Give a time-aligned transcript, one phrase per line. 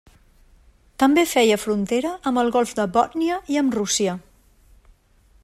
[1.03, 4.17] També feia frontera amb el golf de Bòtnia i amb Rússia.